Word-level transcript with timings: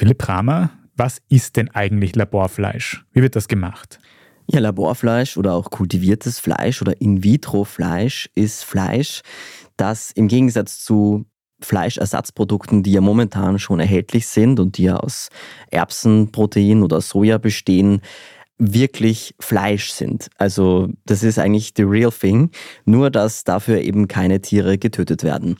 Philipp 0.00 0.26
Ramer, 0.30 0.70
was 0.96 1.20
ist 1.28 1.58
denn 1.58 1.68
eigentlich 1.72 2.16
Laborfleisch? 2.16 3.04
Wie 3.12 3.20
wird 3.20 3.36
das 3.36 3.48
gemacht? 3.48 3.98
Ja, 4.46 4.58
Laborfleisch 4.58 5.36
oder 5.36 5.52
auch 5.52 5.68
kultiviertes 5.68 6.38
Fleisch 6.38 6.80
oder 6.80 6.98
In-vitro-Fleisch 7.02 8.30
ist 8.34 8.64
Fleisch, 8.64 9.20
das 9.76 10.10
im 10.10 10.26
Gegensatz 10.26 10.82
zu 10.82 11.26
Fleischersatzprodukten, 11.60 12.82
die 12.82 12.92
ja 12.92 13.02
momentan 13.02 13.58
schon 13.58 13.78
erhältlich 13.78 14.26
sind 14.26 14.58
und 14.58 14.78
die 14.78 14.84
ja 14.84 14.96
aus 14.96 15.28
Erbsenprotein 15.70 16.82
oder 16.82 17.02
Soja 17.02 17.36
bestehen, 17.36 18.00
wirklich 18.56 19.34
Fleisch 19.38 19.90
sind. 19.90 20.30
Also 20.38 20.88
das 21.04 21.22
ist 21.22 21.38
eigentlich 21.38 21.74
the 21.76 21.82
real 21.82 22.10
thing, 22.10 22.52
nur 22.86 23.10
dass 23.10 23.44
dafür 23.44 23.82
eben 23.82 24.08
keine 24.08 24.40
Tiere 24.40 24.78
getötet 24.78 25.24
werden. 25.24 25.58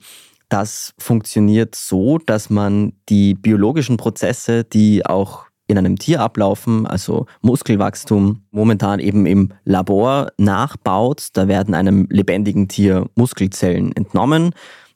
Das 0.50 0.92
funktioniert 0.98 1.76
so, 1.76 2.18
dass 2.18 2.50
man 2.50 2.92
die 3.08 3.34
biologischen 3.34 3.96
Prozesse, 3.96 4.64
die 4.64 5.06
auch 5.06 5.46
in 5.68 5.78
einem 5.78 5.96
Tier 5.96 6.20
ablaufen, 6.20 6.88
also 6.88 7.26
Muskelwachstum, 7.40 8.42
momentan 8.50 8.98
eben 8.98 9.24
im 9.26 9.52
Labor 9.64 10.32
nachbaut. 10.38 11.28
Da 11.34 11.46
werden 11.46 11.74
einem 11.74 12.08
lebendigen 12.10 12.66
Tier 12.66 13.08
Muskelzellen 13.14 13.94
entnommen. 13.94 14.50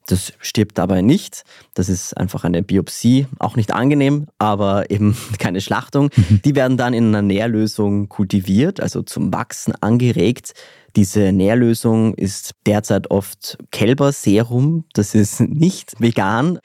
Das 0.07 0.35
stirbt 0.39 0.77
dabei 0.77 1.01
nicht. 1.01 1.45
Das 1.73 1.89
ist 1.89 2.17
einfach 2.17 2.45
eine 2.45 2.63
Biopsie, 2.63 3.27
auch 3.39 3.57
nicht 3.57 3.73
angenehm, 3.73 4.27
aber 4.39 4.91
eben 4.91 5.17
keine 5.39 5.61
Schlachtung. 5.61 6.11
Mhm. 6.15 6.41
Die 6.45 6.55
werden 6.55 6.77
dann 6.77 6.93
in 6.93 7.09
einer 7.09 7.23
Nährlösung 7.23 8.09
kultiviert, 8.09 8.81
also 8.81 9.03
zum 9.03 9.33
Wachsen 9.33 9.75
angeregt. 9.81 10.53
Diese 10.97 11.33
Nährlösung 11.33 12.15
ist 12.15 12.55
derzeit 12.67 13.11
oft 13.11 13.59
Kälberserum. 13.73 14.85
Das 14.93 15.15
ist 15.15 15.41
nicht 15.41 15.95
vegan. 15.99 16.59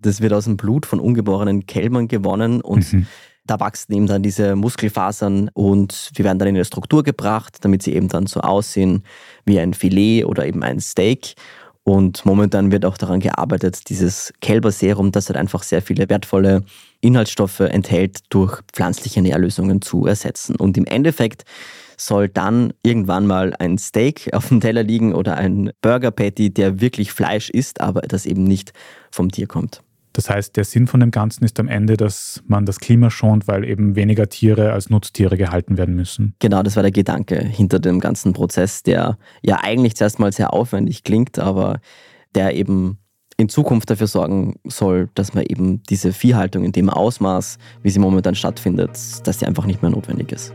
Das 0.00 0.20
wird 0.20 0.32
aus 0.32 0.44
dem 0.44 0.56
Blut 0.56 0.86
von 0.86 1.00
ungeborenen 1.00 1.66
Kälbern 1.66 2.08
gewonnen 2.08 2.60
und 2.60 2.92
mhm. 2.92 3.06
da 3.46 3.60
wachsen 3.60 3.92
eben 3.94 4.06
dann 4.06 4.22
diese 4.22 4.54
Muskelfasern 4.54 5.50
und 5.54 6.10
wir 6.14 6.24
werden 6.24 6.38
dann 6.38 6.48
in 6.48 6.54
eine 6.54 6.64
Struktur 6.64 7.02
gebracht, 7.02 7.58
damit 7.62 7.82
sie 7.82 7.94
eben 7.94 8.08
dann 8.08 8.26
so 8.26 8.40
aussehen 8.40 9.04
wie 9.44 9.58
ein 9.58 9.74
Filet 9.74 10.24
oder 10.24 10.46
eben 10.46 10.62
ein 10.62 10.80
Steak. 10.80 11.34
Und 11.88 12.26
momentan 12.26 12.72
wird 12.72 12.84
auch 12.84 12.98
daran 12.98 13.20
gearbeitet, 13.20 13.88
dieses 13.90 14.32
Kälberserum, 14.40 15.12
das 15.12 15.28
halt 15.28 15.36
einfach 15.36 15.62
sehr 15.62 15.80
viele 15.80 16.08
wertvolle 16.08 16.64
Inhaltsstoffe 17.00 17.60
enthält, 17.60 18.18
durch 18.30 18.60
pflanzliche 18.72 19.22
Nährlösungen 19.22 19.80
zu 19.80 20.04
ersetzen. 20.04 20.56
Und 20.56 20.76
im 20.76 20.84
Endeffekt 20.84 21.44
soll 21.96 22.28
dann 22.28 22.72
irgendwann 22.82 23.28
mal 23.28 23.54
ein 23.60 23.78
Steak 23.78 24.30
auf 24.32 24.48
dem 24.48 24.60
Teller 24.60 24.82
liegen 24.82 25.14
oder 25.14 25.36
ein 25.36 25.70
Burger 25.80 26.10
Patty, 26.10 26.52
der 26.52 26.80
wirklich 26.80 27.12
Fleisch 27.12 27.50
ist, 27.50 27.80
aber 27.80 28.00
das 28.00 28.26
eben 28.26 28.42
nicht 28.42 28.72
vom 29.12 29.30
Tier 29.30 29.46
kommt. 29.46 29.80
Das 30.16 30.30
heißt, 30.30 30.56
der 30.56 30.64
Sinn 30.64 30.86
von 30.86 31.00
dem 31.00 31.10
Ganzen 31.10 31.44
ist 31.44 31.60
am 31.60 31.68
Ende, 31.68 31.98
dass 31.98 32.42
man 32.46 32.64
das 32.64 32.80
Klima 32.80 33.10
schont, 33.10 33.46
weil 33.48 33.64
eben 33.64 33.96
weniger 33.96 34.30
Tiere 34.30 34.72
als 34.72 34.88
Nutztiere 34.88 35.36
gehalten 35.36 35.76
werden 35.76 35.94
müssen. 35.94 36.34
Genau, 36.38 36.62
das 36.62 36.74
war 36.74 36.82
der 36.82 36.90
Gedanke 36.90 37.38
hinter 37.38 37.80
dem 37.80 38.00
ganzen 38.00 38.32
Prozess, 38.32 38.82
der 38.82 39.18
ja 39.42 39.58
eigentlich 39.62 39.94
zuerst 39.94 40.18
mal 40.18 40.32
sehr 40.32 40.54
aufwendig 40.54 41.04
klingt, 41.04 41.38
aber 41.38 41.80
der 42.34 42.54
eben 42.54 42.96
in 43.36 43.50
Zukunft 43.50 43.90
dafür 43.90 44.06
sorgen 44.06 44.54
soll, 44.64 45.10
dass 45.12 45.34
man 45.34 45.44
eben 45.44 45.82
diese 45.82 46.14
Viehhaltung 46.14 46.64
in 46.64 46.72
dem 46.72 46.88
Ausmaß, 46.88 47.58
wie 47.82 47.90
sie 47.90 47.98
momentan 47.98 48.34
stattfindet, 48.34 48.92
dass 49.26 49.40
sie 49.40 49.44
einfach 49.44 49.66
nicht 49.66 49.82
mehr 49.82 49.90
notwendig 49.90 50.32
ist. 50.32 50.54